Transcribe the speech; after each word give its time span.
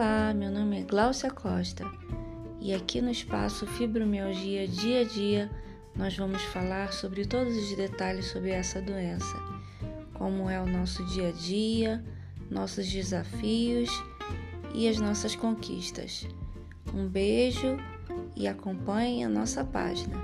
Olá, 0.00 0.32
meu 0.32 0.48
nome 0.48 0.78
é 0.78 0.84
Gláucia 0.84 1.28
Costa 1.28 1.84
e 2.60 2.72
aqui 2.72 3.00
no 3.00 3.10
espaço 3.10 3.66
Fibromialgia 3.66 4.68
Dia 4.68 5.00
a 5.00 5.04
Dia 5.04 5.50
nós 5.96 6.16
vamos 6.16 6.40
falar 6.40 6.92
sobre 6.92 7.26
todos 7.26 7.56
os 7.56 7.74
detalhes 7.74 8.26
sobre 8.26 8.50
essa 8.50 8.80
doença, 8.80 9.34
como 10.14 10.48
é 10.48 10.60
o 10.62 10.66
nosso 10.66 11.04
dia 11.06 11.30
a 11.30 11.32
dia, 11.32 12.04
nossos 12.48 12.88
desafios 12.88 13.90
e 14.72 14.88
as 14.88 15.00
nossas 15.00 15.34
conquistas. 15.34 16.28
Um 16.94 17.08
beijo 17.08 17.76
e 18.36 18.46
acompanhe 18.46 19.24
a 19.24 19.28
nossa 19.28 19.64
página. 19.64 20.16